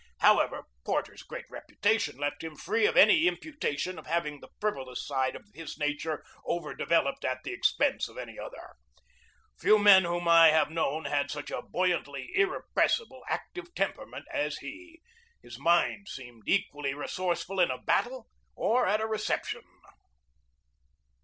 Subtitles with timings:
[0.21, 5.05] However, Porter's great reputation left him free of any impu tation of having the frivolous
[5.05, 8.73] side of his nature over developed at the expense of any other.
[9.59, 14.57] Few men whom I have known had such a buoyantly irrepres sible, active temperament as
[14.57, 15.03] he.
[15.43, 18.25] His mind seemed equally resourceful in a battle
[18.55, 19.61] or at a reception.